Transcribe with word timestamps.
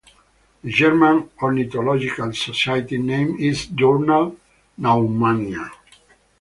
The 0.63 0.71
German 0.71 1.29
ornithological 1.43 2.33
society 2.33 2.97
named 2.97 3.39
its 3.39 3.67
journal 3.67 4.35
"Naumannia". 4.79 5.69